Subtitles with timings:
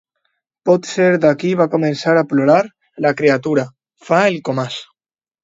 [0.69, 2.57] Potser d'aquí va començar a plorar
[3.07, 3.67] la criatura
[4.09, 4.81] —fa el Comas.